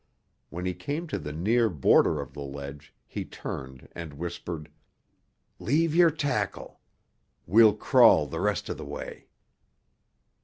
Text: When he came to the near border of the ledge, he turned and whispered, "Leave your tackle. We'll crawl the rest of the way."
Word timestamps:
When 0.49 0.65
he 0.65 0.73
came 0.73 1.05
to 1.09 1.19
the 1.19 1.31
near 1.31 1.69
border 1.69 2.19
of 2.19 2.33
the 2.33 2.41
ledge, 2.41 2.91
he 3.05 3.23
turned 3.23 3.87
and 3.91 4.15
whispered, 4.15 4.67
"Leave 5.59 5.93
your 5.93 6.09
tackle. 6.09 6.79
We'll 7.45 7.75
crawl 7.75 8.25
the 8.25 8.39
rest 8.41 8.67
of 8.69 8.77
the 8.77 8.83
way." 8.85 9.27